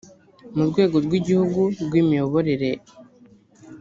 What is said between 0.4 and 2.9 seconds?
mu rwego rw’igihugu rw’imiyoborere